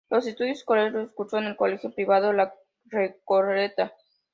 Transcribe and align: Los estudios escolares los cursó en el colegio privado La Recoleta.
Los 0.09 0.25
estudios 0.25 0.57
escolares 0.57 0.93
los 0.93 1.13
cursó 1.13 1.37
en 1.37 1.43
el 1.45 1.55
colegio 1.55 1.93
privado 1.93 2.33
La 2.33 2.55
Recoleta. 2.85 3.93